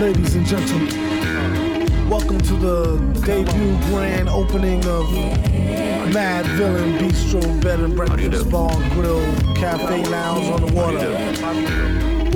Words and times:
Ladies 0.00 0.34
and 0.34 0.44
gentlemen, 0.46 2.08
welcome 2.10 2.38
to 2.40 2.54
the 2.54 2.96
debut 3.24 3.76
grand 3.88 4.28
opening 4.28 4.84
of 4.86 5.10
Mad 6.12 6.44
Villain 6.56 6.98
Bistro 6.98 7.62
Bed 7.62 7.80
and 7.80 7.96
Breakfast 7.96 8.50
Bar 8.50 8.70
Grill 8.90 9.20
Cafe 9.54 10.04
Lounge 10.06 10.46
on 10.48 10.66
the 10.66 10.72
water, 10.74 11.12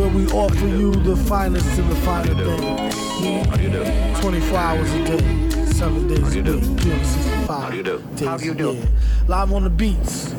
where 0.00 0.08
we 0.08 0.26
offer 0.28 0.66
you 0.66 0.92
the 1.02 1.16
finest 1.16 1.78
of 1.78 1.88
the 1.88 1.94
finer 1.96 2.34
things. 2.34 4.20
24 4.20 4.58
hours 4.58 4.90
a 4.92 5.04
day, 5.04 5.50
seven 5.66 6.08
days 6.08 6.36
a 6.36 6.42
week, 6.42 6.64
365 6.80 7.46
How 7.48 7.70
do 7.70 7.76
you 7.76 7.82
do? 7.82 7.98
days 8.16 8.20
How 8.26 8.36
do 8.36 8.44
you 8.44 8.52
a 8.52 8.54
do? 8.54 8.72
year. 8.72 8.88
Live 9.28 9.52
on 9.52 9.64
the 9.64 9.70
beats, 9.70 10.34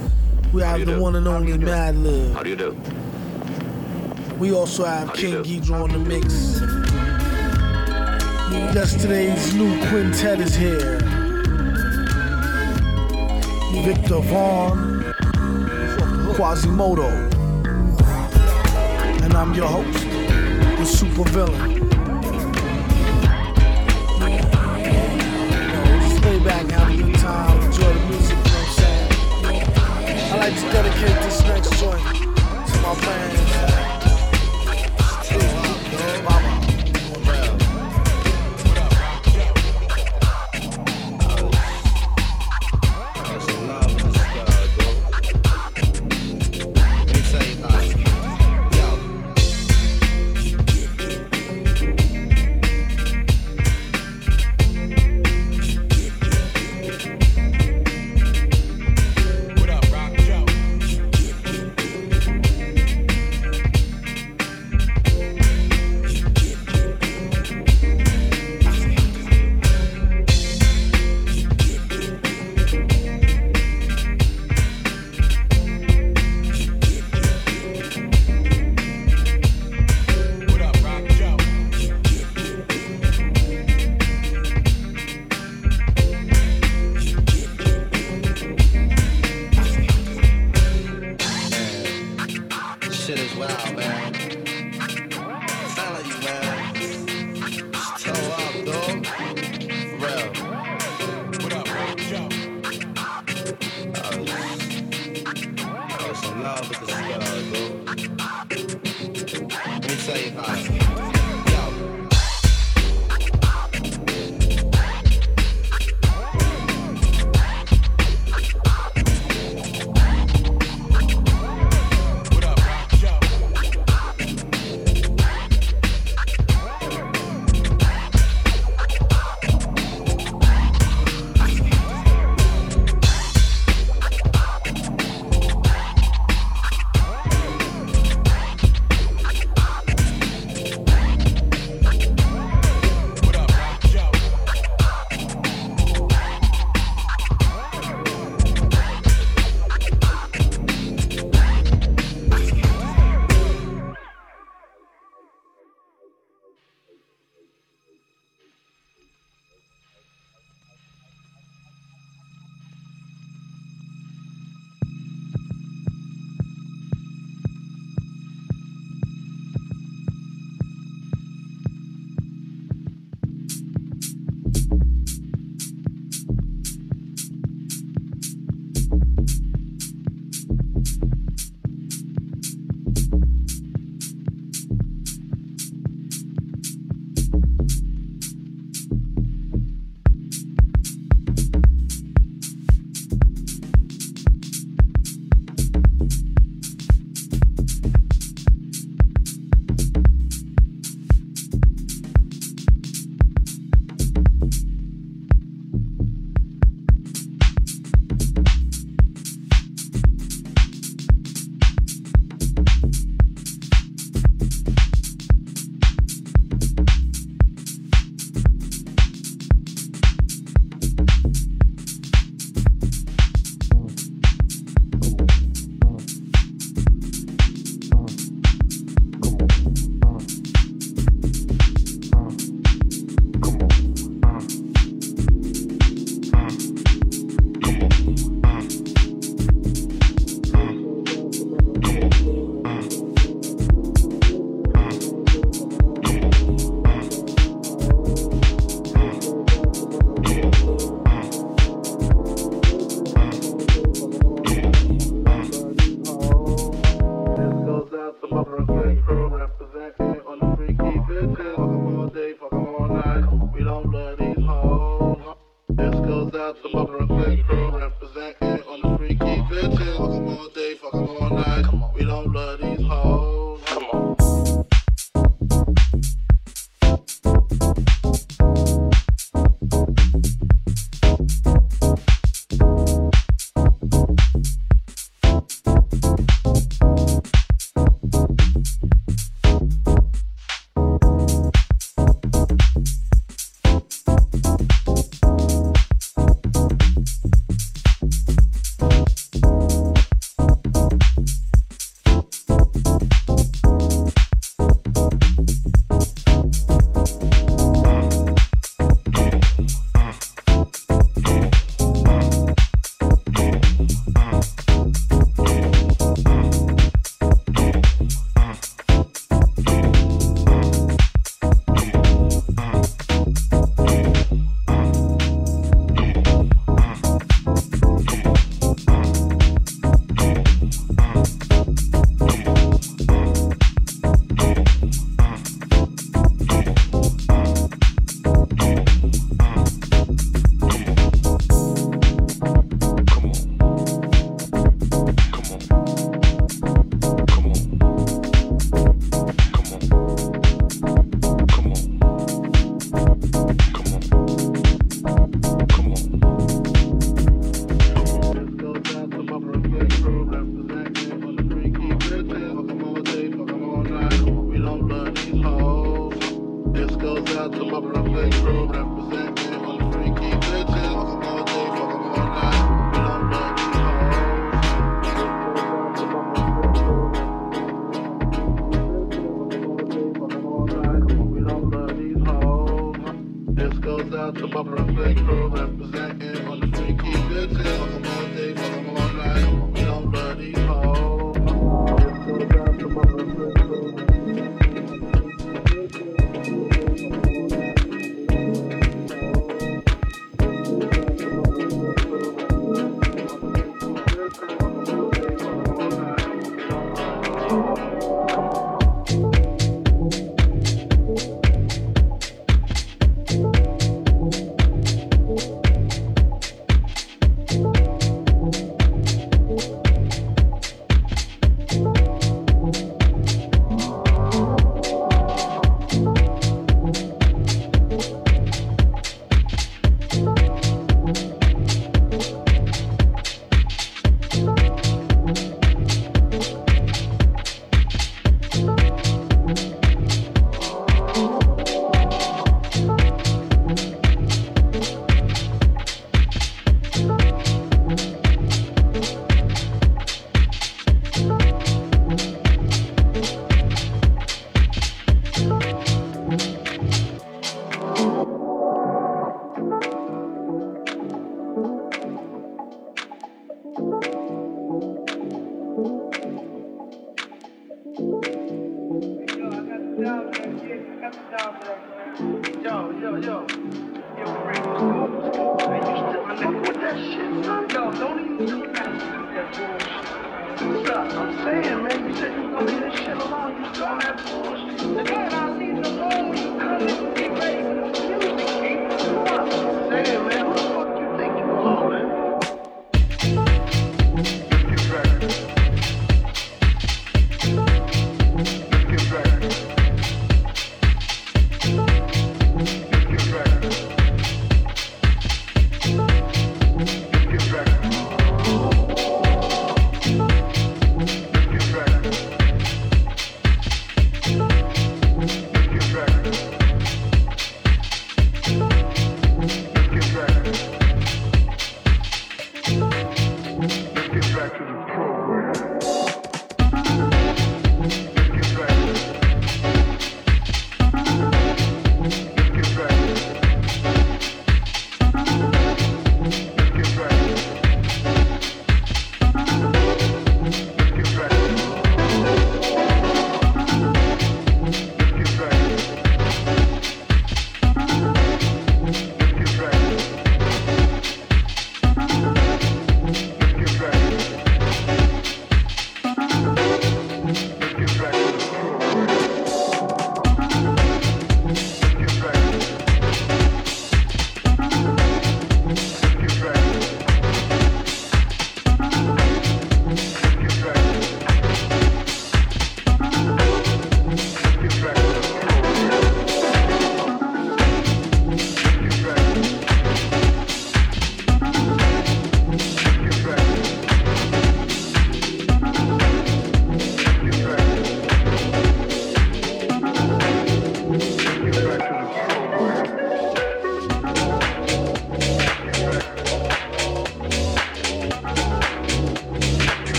we 0.53 0.61
have 0.63 0.85
the 0.85 0.99
one 0.99 1.15
and 1.15 1.27
only? 1.27 1.53
Madlib. 1.57 2.33
How 2.33 2.43
do 2.43 2.49
you 2.49 2.55
do? 2.55 2.77
We 4.39 4.51
also 4.53 4.85
have 4.85 5.09
How 5.09 5.13
do 5.13 5.27
you 5.27 5.43
King? 5.43 5.61
Geedorah 5.61 5.83
on 5.83 5.91
the 5.91 5.99
mix. 5.99 6.80
Yesterday's 8.51 9.53
new 9.53 9.79
quintet 9.87 10.41
is 10.41 10.53
here. 10.53 10.99
Viktor 13.83 14.19
Vaughn, 14.19 15.03
Quasimoto, 16.35 17.09
and 19.23 19.33
I'm 19.33 19.53
your 19.53 19.67
host, 19.67 20.03
the 20.77 20.85
super 20.85 21.23
villain. 21.29 21.89
Just 26.01 26.25
lay 26.25 26.39
back, 26.43 26.69
have 26.71 26.89
a 26.89 26.97
good 26.97 27.15
time, 27.15 27.61
enjoy 27.61 27.93
the 27.93 27.99
music, 28.09 28.37
you 28.37 28.43
know 28.43 28.51
what 28.51 28.67
I'm 28.67 28.73
saying? 28.73 29.71
I 30.33 30.37
like 30.37 30.55
to 30.55 30.61
dedicate 30.71 31.23
this 31.23 31.41
next 31.43 31.79
joint 31.79 32.03
to 32.03 32.81
my 32.81 32.95
fans. 32.95 33.80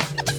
Yeah. 0.00 0.24